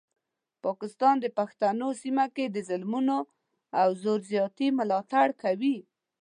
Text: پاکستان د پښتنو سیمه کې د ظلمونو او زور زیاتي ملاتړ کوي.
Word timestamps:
پاکستان 0.65 1.15
د 1.21 1.25
پښتنو 1.37 1.89
سیمه 2.01 2.25
کې 2.35 2.45
د 2.49 2.57
ظلمونو 2.69 3.17
او 3.81 3.89
زور 4.01 4.19
زیاتي 4.31 4.67
ملاتړ 4.79 5.27
کوي. 5.43 5.77